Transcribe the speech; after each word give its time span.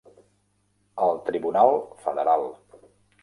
El 1.07 1.19
tribunal 1.27 1.77
federal. 2.05 2.49